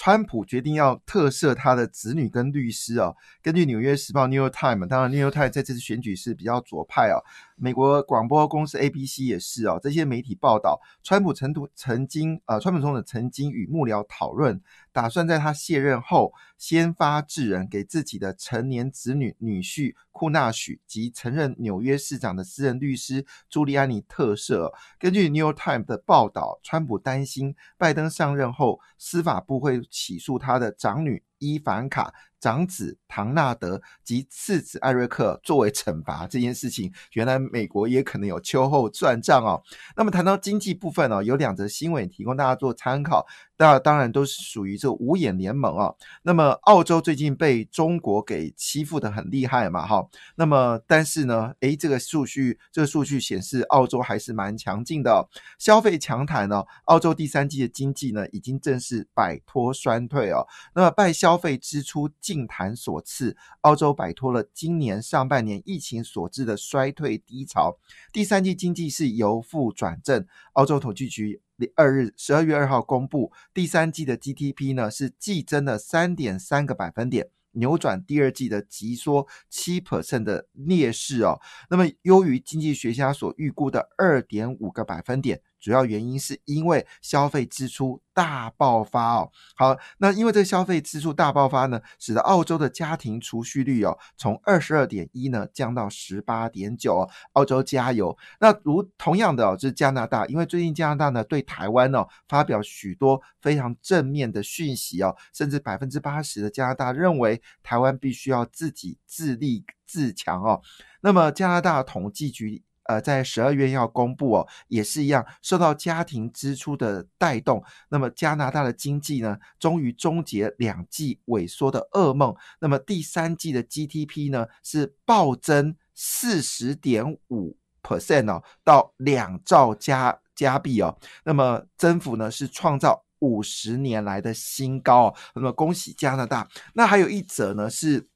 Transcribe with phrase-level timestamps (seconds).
[0.00, 3.12] 川普决定要特赦他的子女跟律师啊。
[3.42, 7.18] 根据《纽约时报》（New York Times），当然，《New York Times》在这次选举是比较左派啊。
[7.60, 14.60] 美国广播公司 ABC 也是哦，这些媒体报道，川普曾曾曾经呃，川普总统曾经与幕僚讨论，
[14.92, 24.72] 打算在他卸任后先发制人，给自己的成年子女女婿库纳许及曾任纽约市长的私人律师朱利安尼特赦。
[24.98, 31.22] 根据 New York Times 的报道，川普担心拜登上任后，司法部会起诉他的长女。
[31.40, 39.62] 伊凡卡、长子唐纳德及次子艾瑞克作为惩罚这件事情，原来美国也可能有秋后算账哦。
[39.96, 43.26] 那么谈到经济部分哦，有两则新闻提供大家做参考。
[43.58, 45.92] 那当然都是属于这五眼联盟啊。
[46.22, 50.08] 那么澳洲最近被中国给欺负的很厉害嘛，哈。
[50.36, 56.64] 那么但是呢，诶，这个数据这个数据显示澳洲还是蛮强劲的，消费强弹呢。
[56.84, 60.46] 澳洲第三季的经济呢，已经正式摆脱衰退哦。
[60.74, 67.76] 那么拜消费支出净弹所赐，澳洲摆脱了今年上半年疫情所致的衰退低潮，
[68.12, 70.24] 第三季经济是由负转正。
[70.52, 71.42] 澳洲统计局。
[71.74, 81.40] 二日十二月二号公布第三季的 GDP 呢，是季增了三点三个百分点，扭转第二季的急缩七 percent 的劣势哦。
[81.70, 85.40] 那么优于经济学家所预估的二点五个百分点。
[85.60, 89.30] 主要原因是因为消费支出大爆发哦。
[89.56, 97.08] 好，那因为这个消费支出大爆发呢，使得澳洲的家庭储蓄率哦，从二十二点一呢降到十八点九。
[97.34, 98.16] 澳洲加油！
[98.40, 110.60] 那如同样的哦，就是加拿大，因为最近加拿大呢对台湾哦发表许多非常正面的讯息哦，甚至百分之八十的加拿大认为台湾必须要自己自立自强哦。
[111.00, 112.62] 那么加拿大统计局。
[112.88, 122.34] 呃，在十二月要公布哦，也是一样，受到家庭支出的带动，那么加拿大的经济呢，终于终结两季萎缩的噩梦。
[122.60, 130.98] 那么第三季的 GDP 呢，是暴增四十点五 percent 哦，到两兆加加币哦。
[131.24, 135.14] 那么增幅呢，是创造五十年来的新高哦。
[135.34, 136.48] 那么恭喜加拿大。
[136.72, 138.08] 那还有一则呢是。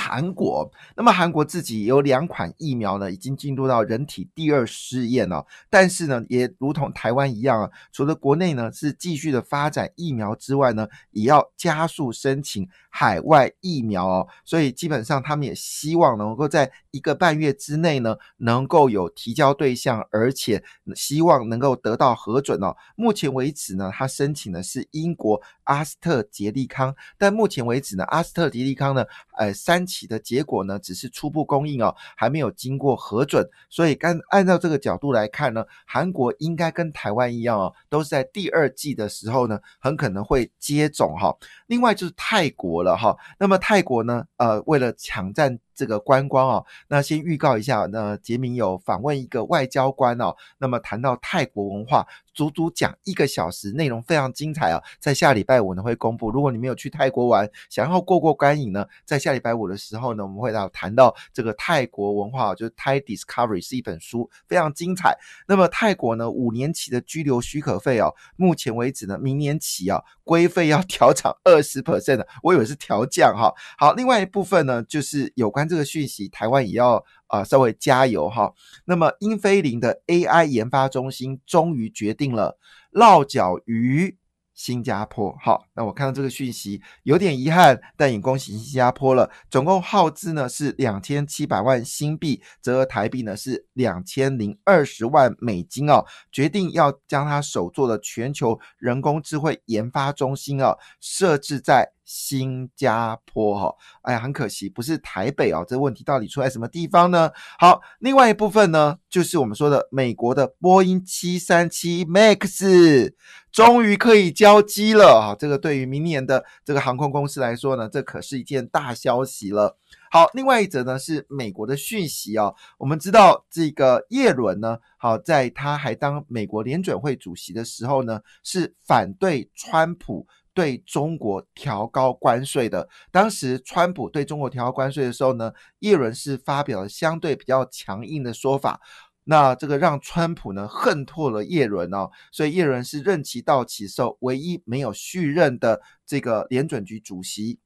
[0.00, 5.44] 韩国，那么韩国自己有两款疫苗呢，已经进入到人体第二试验了。
[5.68, 14.26] 但是呢，也如同台湾一样啊，除了国内呢是继续的发展疫苗之外呢，也要加速申请海外疫苗哦。
[14.42, 22.74] 所以基本上他们也希望能够在一个半月之内呢，能够有提交对象，而且希望能够得到核准哦。
[22.96, 29.04] 目前为止呢，他申请的是英国阿斯特捷利康，但目前为止呢，阿斯特捷利康呢，
[29.36, 29.86] 呃三。
[29.90, 41.36] 起的结果呢，只是初步供应哦，还没有经过核准，所以按按照这个角度来看呢，韩国应该跟台湾一样哦，都是在第二季的时候呢，很可能会接种哈。
[41.66, 45.58] 另外就是泰国了哈，那么泰国呢，呃，为了抢占。
[45.80, 56.30] 这个观光哦，那先预告一下，那杰明有访问一个外交官哦，那么谈到泰国文化，足足讲一个小时，内容非常精彩啊，在下礼拜五呢会公布。
[56.30, 65.16] 如果你没有去泰国玩，想要过过干瘾呢，在下礼拜五的时候呢，我们会到谈到这个泰国文化，就是 Thai Discovery 是一本书，非常精彩。
[65.48, 73.50] 那么泰国呢，五年期的居留许可费哦，目前为止呢，明年起啊，规费要调涨二十 percent 的，我以为是调降哈。
[73.78, 75.69] 好，另外一部分呢，就是有关。
[75.70, 78.52] 这个讯息，台湾也要啊稍微加油哈。
[78.84, 82.58] 那么英飞凌的 AI 研发中心终于决定了
[82.90, 84.16] 落脚于
[84.60, 85.34] 新加坡。
[85.42, 89.30] 好，那我看到这个讯息有点遗憾，但也恭喜新加坡了。
[89.50, 96.04] 总共耗资呢是两千七百万新币，折合台币呢是两千零二十万美金哦。
[96.30, 101.92] 决定要将它首座的全球人工智慧研发中心哦设置在。
[102.12, 105.64] 新加坡哈，哎呀，很可惜，不是台北哦。
[105.64, 107.30] 这问题到底出在什么地方呢？
[107.56, 113.12] 好，另外一部分呢，就是我们说的美国的波音七三七 MAX
[113.52, 115.36] 终于可以交机了啊！
[115.38, 119.76] 这个对于明年的这个航空公司来说呢，这可是一件大消息了。
[120.10, 122.54] 好，另外一则呢是美国的讯息哦。
[122.78, 130.26] 我们知道这个叶伦呢，好，在他还当美国联准会主席的时候呢，是反对川普。
[130.52, 132.86] 对中国调高关税的。
[133.12, 138.80] 当时川普对中国调高关税的时候呢，耶伦是发表了相对比较强硬的说法。
[139.24, 147.58] 那这个让川普呢恨透了叶伦哦，所以叶伦是任期到期时候唯一没有续任的这个联准局主席。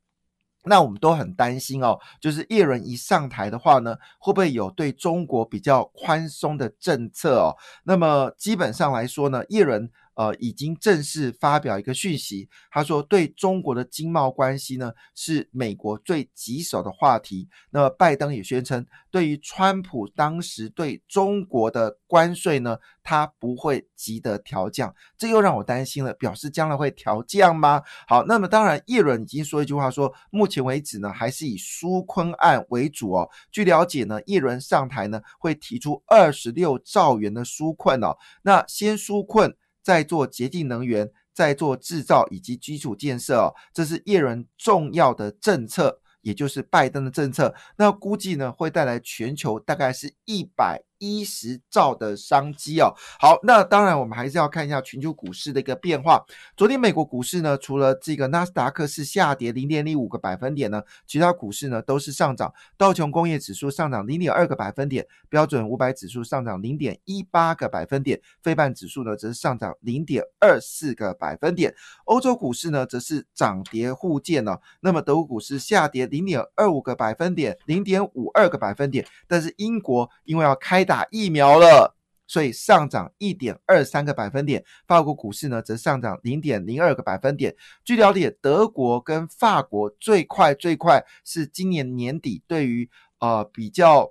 [0.65, 7.57] 那我们都很担心哦，就是叶伦一上台的话呢，会不会有对中国比较宽松的政策哦？
[7.85, 9.91] 那么基本上来说呢，叶伦。
[10.15, 17.49] 呃，已经正式发表一个讯息，他说对中国的经贸关系呢是美国最棘手的话题。
[17.71, 24.95] 那么拜登也宣称，对于川普当时对中国的关税呢，他不会急得调降。
[25.19, 27.83] 这又让我担心了，表示将来会调降吗？
[28.07, 33.29] 好，那么当然，叶伦已经说一句话，说目前为止呢，还是以纾困案为主哦。
[33.51, 38.17] 据了解呢，叶伦上台呢会提出二十六兆元的纾困哦。
[38.43, 39.53] 那先纾困。
[39.85, 47.55] 在做洁净能源，在做制造以及基础建设哦，这是叶伦重要的政策，也就是拜登的政策。
[47.77, 50.83] 那估计呢，会带来全球大概是一百。
[51.05, 56.25] 一十兆的商机哦，好，那当然我们还是要看一下全球股市的一个变化。
[56.57, 62.51] 昨天美国股市呢，除了这个纳斯达克是下跌零点零五个百分点呢，其他股市呢都是上涨。
[62.79, 71.75] 道琼工业指数上涨零点二个百分点，标准五百指数上涨零点一八个百分点，非半指数呢则是上涨零点二四个百分点。
[72.07, 74.57] 欧洲股市呢则是涨跌互见呢。
[74.81, 79.07] 那么德国股市下跌零点二五个百分点，零点五二个百分点。
[79.29, 80.94] 但是英国因为要开打。
[80.95, 81.97] 打疫苗了，
[82.29, 84.65] 所以上涨一点二三个百分点。
[84.87, 87.53] 法国股市呢，则上涨零点零二个百分点。
[87.85, 92.89] 据了解，德国跟法国最快最快是今年年底，对于
[93.19, 94.09] 呃比较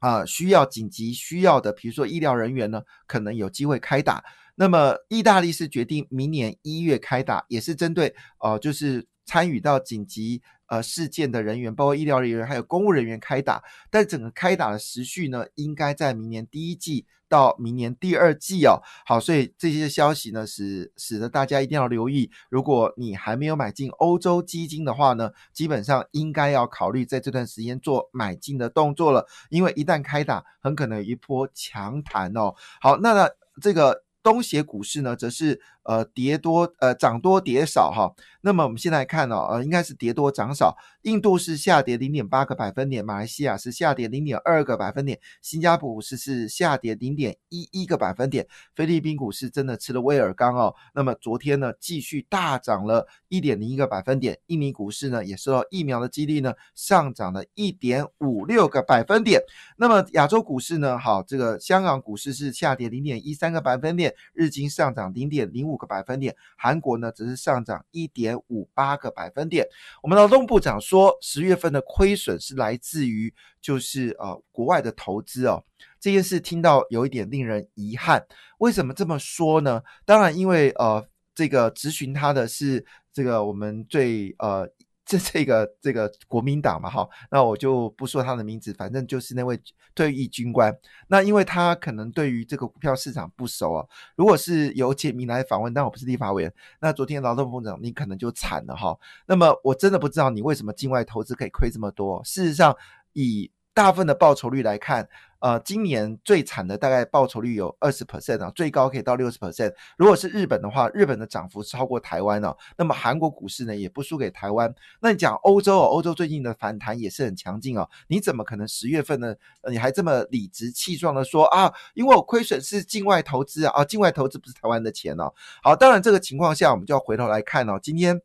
[0.00, 4.22] 啊需要紧急需要的，比如说医疗人员呢，可能有机会开打。
[4.54, 10.42] 那么意大利是决定明年一月开打，也是针对呃就是参与到紧急。
[10.72, 18.80] 呃，事件的人员，包括医疗人员，还有公务人员开打，但整个开打的时序呢，应该在明年第一季到明年第二季哦。
[19.04, 22.30] 好，所以这些消息呢，使使得大家一定要留意。
[22.48, 32.54] 如果你还没有买进欧洲基金的话呢，基本上应该要考虑在这段时间做买进的动作了，因为一旦开打，很可能有一波强弹哦。
[32.80, 33.28] 好，那
[33.60, 35.60] 这个东协股市呢，则是。
[35.84, 40.76] 呃，跌多呃涨多跌少哈，那么我们现在看哦，呃应该是跌多涨少。
[41.02, 48.46] 印度是下跌零点八个百分点，马来西亚是下跌零点二个百分点，新加坡股市是下跌零点一一个百分点，
[48.76, 50.72] 菲律宾股市真的吃了威尔刚哦。
[50.94, 59.42] 那么昨天呢，继续大涨了一点零一个百分点，印尼股市呢也受到疫苗的激励呢，上涨了一点五六个百分点。
[59.76, 65.72] 那么亚洲股市呢，好，这个香港股市是下跌零点一三个百分点，日经上涨零点零五。
[65.82, 69.66] 个百分点，韩国呢只是上涨一点五八个百分点。
[70.00, 75.64] 我们劳动部长说，十月份的亏损是来自于就是呃国外的投资哦。
[75.98, 78.24] 这件事听到有一点令人遗憾。
[78.58, 79.82] 为什么这么说呢？
[80.04, 81.04] 当然，因为呃
[81.34, 84.70] 这个咨询他的是这个我们最呃。
[85.12, 89.60] 这这个这个国民党嘛，哈，那我就不说他的名字，反正就是那位
[89.94, 90.74] 退役军官。
[91.08, 93.84] 那因为他可能对于这个股票市场不熟啊。
[94.16, 98.98] 如果是有简明来访问，但我不是立法委员，那昨天劳动部长你可能就惨了哈。
[99.26, 102.22] 那么我真的不知道你为什么境外投资可以亏这么多。
[102.24, 102.74] 事实上，
[103.12, 105.08] 以大部分的报酬率来看。
[105.40, 109.74] 呃，今年最惨的大概报酬率有二十 percent 啊，最高可以到六十 percent。
[109.96, 112.56] 如果是日本的话，日本的涨幅超过台湾哦。
[112.76, 114.72] 那么韩国股市呢，也不输给台湾。
[115.00, 117.90] 那你讲欧洲哦，欧洲最近的反弹也是很强劲哦。
[118.06, 119.34] 你怎么可能十月份呢？
[119.68, 121.74] 你还这么理直气壮的说啊？
[121.94, 125.34] 因为我亏损是境外投资啊，啊，境外投资不是台湾的钱哦。
[125.60, 128.22] 好，当然这个情况下，我们就要回头来看哦，今天。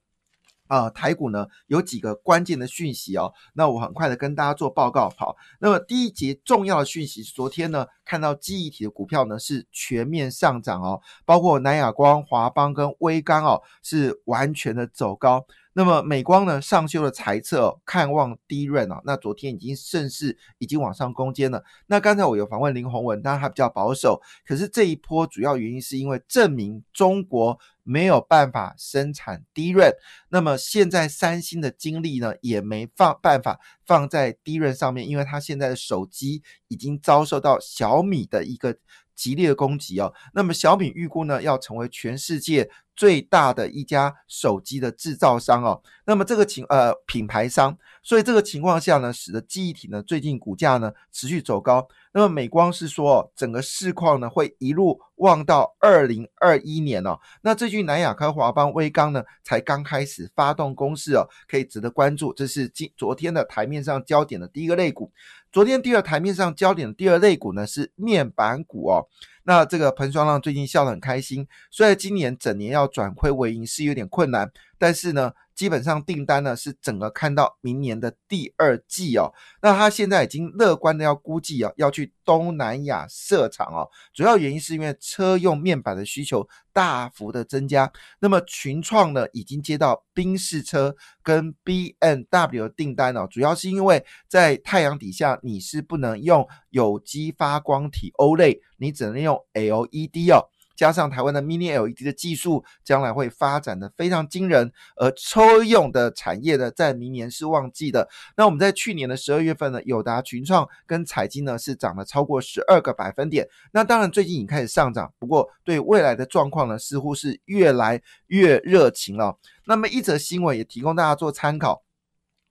[0.67, 5.09] 啊，台股呢有几个关键的讯息哦，那我很快的跟大家做报告。
[5.17, 15.45] 好，那么第一节重要的讯息昨天呢看到记忆体的股票呢是全面上涨哦，包括南亚光、华邦跟微刚哦是完全的走高。
[15.77, 21.63] 那么美光呢上修了财测，看望低润啊，那昨天已经顺势已经往上攻坚了。
[21.85, 29.93] 那刚才我有访问林宏文，当然他比较保守，可是这一波主要原因是因为证明中国没有办法生产低润，
[30.29, 38.75] 那么现在三星的精力呢也没放办法放在低润上面，因为它现在的手机已经遭受到小米的一个
[39.15, 40.11] 激烈的攻击哦。
[40.33, 42.67] 那么小米预估呢要成为全世界。
[42.97, 45.81] 最大的一家手机的制造商哦。
[46.05, 51.87] 那么这个情呃品牌商，所以这个情况下呢，使得记忆体呢最近股价呢持续走高。
[52.17, 57.19] 那么美光是说，整个市况呢会一路望到二零二一年哦。
[57.43, 62.33] 那这句南亚科、华邦、威刚呢才刚开始发动攻势哦，可以值得关注。
[62.33, 65.11] 这是今昨天的台面上焦点的第一个类股。
[65.51, 69.05] 昨天第二台面上焦点的第二类股呢是面板股哦。
[69.43, 75.31] 那这个彭双浪最近笑得很开心，虽然今年整年要转亏为盈是有点困难，但是呢。
[75.57, 87.91] 基本上订单呢是整个看到明年的第二季哦，那他现在已经乐观的要估计啊，要去东南亚设厂哦，主要原因是因为车用面板的需求大幅的增加。
[88.19, 100.45] 那么群创呢已经接到宾士车跟 B N W 的订单哦，主要是因为在太阳底下你是不能用有机发光体 O 类，你只能用 L E D 哦。
[100.77, 108.07] 加上台湾的 Mini LED 的技术，将来会发展的非常惊人，而车用的产业呢，在明年是旺季的。
[108.37, 113.49] 那我们在去年的十二月份呢，友达、群创跟彩晶呢是涨了超过十二个百分点。
[113.71, 119.39] 那当然最近已经开始上涨，不过对未来的状况呢，似乎是越来越热情了。
[119.65, 121.83] 那么一则新闻也提供大家做参考。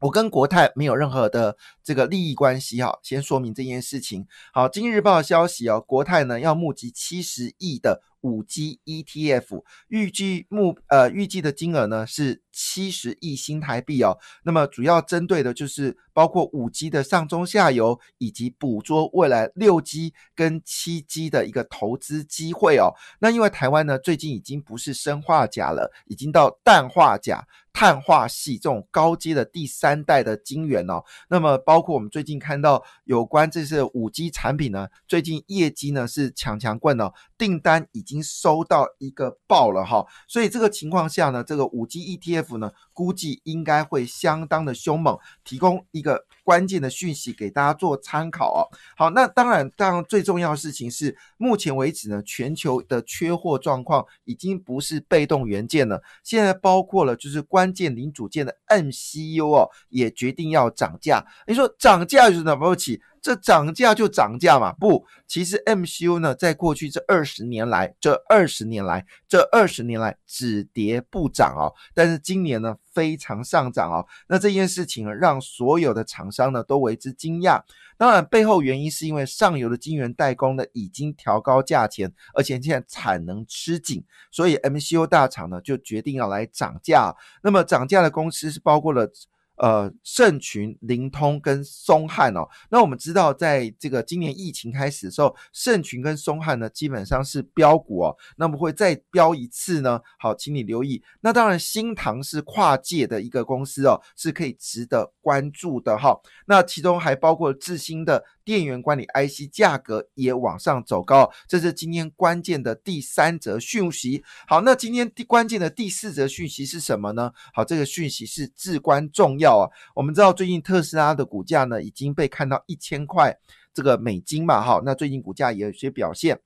[0.01, 4.27] 我跟国泰没有任何的这个利益关系哈，先说明这件事情。
[4.53, 8.03] 好，今日报消息哦，国泰呢要募集七十亿的。
[8.23, 22.95] 五 G ETF 预计目呃预计的金额呢是七十亿新台币哦，那么主要针对的就是包括五 G 的上中下游，以及捕捉未来六 G 跟七 G 的一个投资机会哦。
[23.21, 31.05] 那因为台湾呢最近已经不是砷化钾了，已经到氮化钾、碳化系这种高阶的第三代的晶圆哦。
[31.29, 38.23] 那么包括我们最近看到有关这些五 G 产品呢，最近业绩呢是强强棍哦，订单已已经。
[38.23, 48.61] 收到一个爆了哈，所以这个情况下呢，这个五 G ETF 呢，估计应该会相当的凶猛，提供一个关键的讯息给大家做参考哦。
[48.97, 61.25] 好，那当然，当然最重要的事情是，目前为止呢，全球的缺货状况已经不是被动元件了，现在包括了就是关键零组件的 MCU 哦，也决定要涨价。
[61.47, 63.01] 你说涨价就是了不起？
[63.27, 64.73] 这涨价就涨价嘛？
[64.75, 71.75] 不，其实 MCU 呢，在过去这二十年来，这二十年来，这二十年来只跌不涨哦。
[71.93, 74.07] 但是今年呢，非常上涨哦。
[74.29, 77.61] 那这件事情让所有的厂商呢都为之惊讶。
[77.99, 87.13] 当然，背后原因是因为上游的晶圆代工呢已经调高价钱，而且现在产能吃紧，所以 MCU 大厂呢就决定要来涨价。
[87.43, 89.11] 那么涨价的公司是包括了。
[89.57, 100.01] 呃，盛群、灵通跟松汉哦，那我们知道，在这个今年疫情开始的时候，盛群跟松汉呢基本上是标股哦，那么会再标一次呢？
[100.19, 101.03] 好，请你留意。
[101.21, 106.21] 那当然，新唐是跨界的一个公司哦，是可以值得关注的哈。
[106.47, 108.25] 那其中还包括智新的。
[108.47, 114.23] 电源管理 IC 价格也往上走高，这是今天关键的第三则讯息。
[114.47, 117.33] 好，那今天第关键的第四则讯息是什么呢？
[117.53, 119.69] 好，这个讯息是至关重要啊。
[119.97, 123.37] 我们知道最近特斯拉的股价呢已经被看到一千块
[123.75, 126.39] 这个美金嘛，哈，那最近股价也有些表现。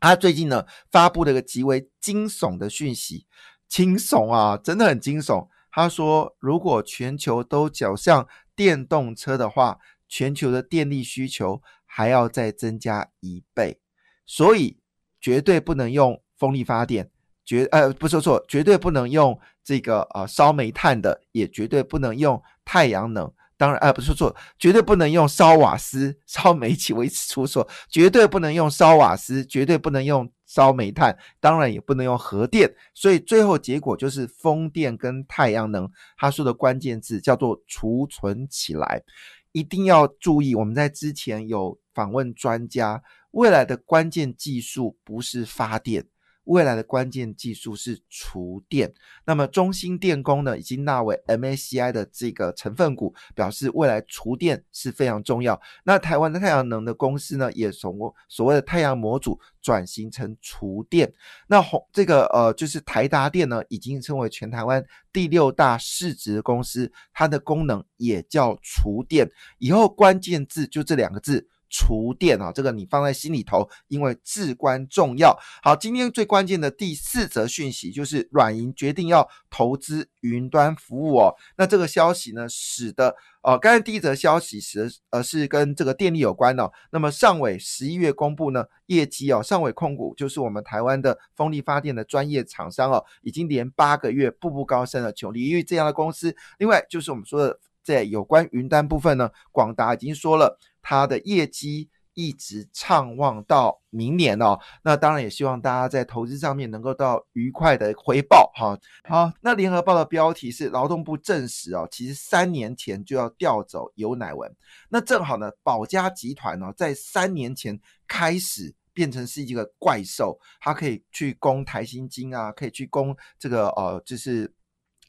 [0.00, 3.26] 他最近呢发布了一个极为惊悚的讯息，
[3.68, 5.46] 惊悚啊，真的很惊悚。
[5.70, 8.26] 他说，如果全球都走向
[8.56, 9.78] 电动车的话，
[10.08, 13.78] 全球的电力需求还要再增加一倍，
[14.26, 14.78] 所以
[15.20, 17.10] 绝对不能用风力发电，
[17.44, 23.32] 绝呃不说错，绝对不能用这个呃烧煤炭的，也绝对不能用太阳能。
[23.56, 26.92] 当然，呃不说错，绝对不能用烧瓦斯、 烧煤气。
[26.92, 32.72] 我一直出错，绝对不能用烧瓦斯，绝对不能用烧煤炭，当然也不能用核电。
[32.94, 35.90] 所以最后结果就是风电跟太阳能。
[36.16, 39.02] 他说的关键字叫做储存起来。
[39.52, 43.02] 一定要注意，我们在之前有访问专家，
[43.32, 46.06] 未来的关键技术不是发电。
[46.48, 48.92] 未来的关键技术是厨电，
[49.26, 55.60] 那么中芯电工呢已经纳为 MACI 的这个成分股，表示未来厨电是非常重要。
[55.84, 61.12] 那台湾的太阳能的公司呢，也从所谓的太阳模组转型成厨电。
[61.48, 69.30] 那红这个呃，就是台达电呢，已经成为全台湾第六大市值公司，它的功能也叫厨电。
[69.58, 71.46] 以后关键字就这两个字。
[71.68, 75.38] 厨电啊，这个你放在心里头，因为至关重要。
[75.62, 81.34] 好，今天最关键的第四则讯息就是软银决定要投资云端服务哦。
[81.56, 86.70] 那这个消息呢，使得呃，刚才第一则消息是呃是跟这个电力有关哦。
[86.90, 96.34] 那么上尾十一月公布呢业绩哦，上尾控股就是我们台湾的风力发电的专业厂商哦，已经连八个月步步高升了，求利率这样的公司。
[96.58, 97.58] 另外就是我们说的。
[97.84, 100.58] 在有关云端部分呢，广达已经说了，
[100.88, 104.58] 它的业绩一直畅旺到明年哦。
[104.82, 108.74] 那当然也希望大家在投资上面能够到愉快的回报哈。
[109.04, 114.50] 好，那联合报的标题是劳动部证实哦，其实三年前就要调走尤乃文。
[114.88, 124.50] 那正好呢，保家集团呢，在三年前开始变成是一个怪兽，它可以去攻台新金啊，可以去攻这个呃，就是。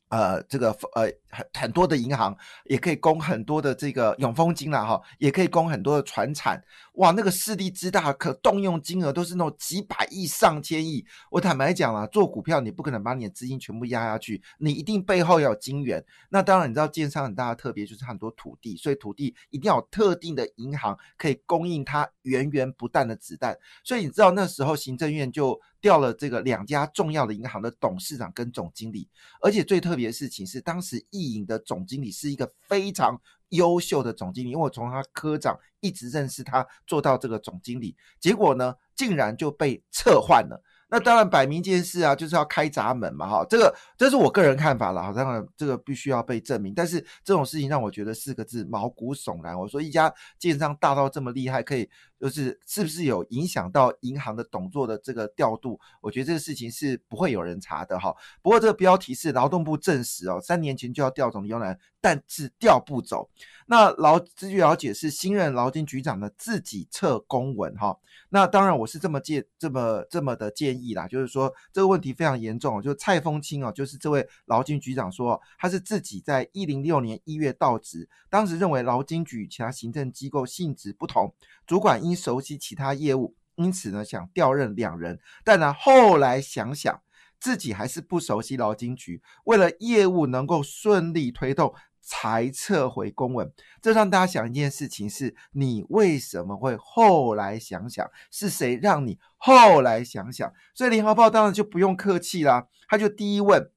[0.09, 2.35] 呃，这个呃很很多的银行
[2.65, 6.59] 也可以供很多的这个永丰金了哈，也可以供很多的船产，
[6.93, 11.05] 哇，那个势力之大，可动用金额都是那种几百亿、上千亿。
[11.29, 16.03] 我坦白讲啊，做股票你不可能把你的资金全部压下去，你一定背后要有金源。
[16.29, 23.55] 那当然，你知道建商很大的特别就是很多土地，所以土地一定要有特定的银行可以供应它源源不断的子弹。
[23.83, 25.61] 所以你知道那时候行政院就。
[25.81, 29.07] 调了这个两家重要的银行的董事长跟总经理，
[29.41, 33.19] 而且最特别的事情是，当时易银的总经理是一个非常
[33.49, 40.61] 优秀的总经理，因为我从他科长一直认识他，做到这个总经理，结果呢，竟然就被撤换了。
[40.91, 46.73] 那当然摆明一件事啊，就是要开闸门嘛，哈，这个这是我个人看法了，当然这个必须要被证明。
[46.73, 49.55] 但是这种事情让我觉得四个字毛骨悚然。
[49.55, 51.87] 我说一家建商大到这么厉害，可以
[52.19, 55.79] 就是是不是有影响到银行的董座的这个调度？
[56.01, 58.13] 我觉得这个事情是不会有人查的哈。
[58.41, 63.29] 不过这个标题是劳动部证实哦，三年前就要调走刘南，但是调不走。
[63.67, 67.97] 那劳据了解是新任劳金局长的自己撤公文哈。
[68.29, 81.33] 那当然我是这么建这么这么的建议啦，就是说这个问题非常严重，就蔡丰清哦，就是这位劳金局长说他是自己在一零六年一月到职，当时认为劳金局与其他行政机构性质不同，
[81.69, 86.99] 主管因熟悉其他业务，因此呢想调任两人，但呢后来想想
[87.39, 91.75] 自己还是不熟悉劳金局，为了业务能够顺利推动。
[92.01, 98.09] 才撤回公文，这让大家想一件事情：是你为什么会后来想想？
[98.31, 100.51] 是谁让你后来想想？
[100.73, 103.69] 所以联合报当然就不用客气啦，他就第一问，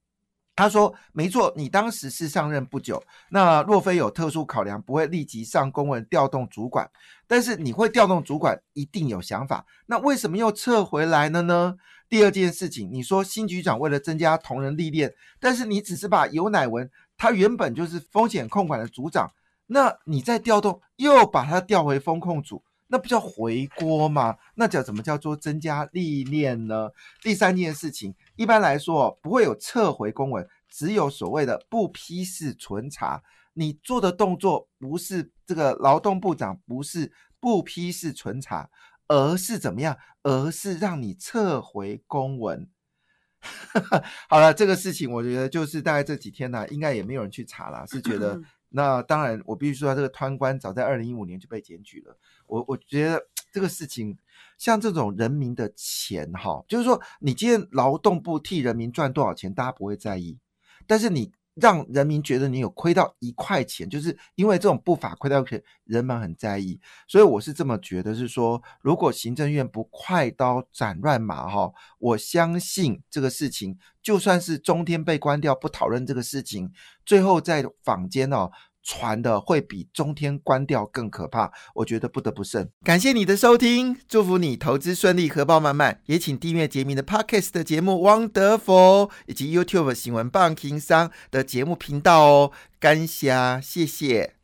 [0.55, 6.91] 他说：“没错，你当时是上任不久，那若非有特殊考量，不会立即上公文调动主管。
[7.27, 9.65] 但是你会调动主管，一定有想法。
[9.87, 11.77] 那为什么又撤回来了呢？
[12.09, 19.31] 第二件事情，你说新局长为了增加同仁历练，但是你只是把尤乃文。”他原本就是风险控管的组长，
[19.67, 24.37] 那你再调动又把他调回风控组，那不叫回锅吗？
[24.55, 26.91] 那叫怎么叫做增加历练呢？
[27.23, 33.23] 第三件事情，一般来说不会有撤回公文，只有所谓的不批示存查。
[33.55, 38.69] 你做的动作不是这个劳动部长不是不批示存查，
[39.09, 39.97] 而是怎么样？
[40.23, 42.69] 而是让你撤回公文。
[44.29, 47.87] 好了，这个事情我觉得就是大概这几天呢，应该也没有人去查了。
[47.87, 48.39] 是觉得
[48.73, 52.17] 那当然，我必须说，这个贪官早在二零一五年就被检举了。
[52.47, 54.19] 我我觉得这个事情，
[54.59, 60.39] 像这种人民的钱哈，就是说你今天劳动部替人民赚多少钱，大家不会在意，
[60.87, 61.33] 但是你。
[61.55, 66.81] 让人民觉得你有亏到一块钱，就是因为这种不法亏到钱，人们很在意。
[67.07, 76.73] 所以我是这么觉得，是说如果行政院不快刀斩乱麻哈，我相信这个事情就算是中天被关掉，不讨论这个事情，
[77.05, 78.51] 最后在坊间哦。
[78.83, 82.71] 传的会比中天关掉更可怕，我觉得不得不慎。
[82.85, 86.01] 感谢你的收听，祝福你投资顺利，荷包满满。
[86.07, 88.73] 也请订阅杰明的 Podcast 的节目《汪德福》，
[89.27, 92.53] 以及 YouTube 新闻棒情商的节目频道哦。
[92.81, 94.42] 感谢，谢谢。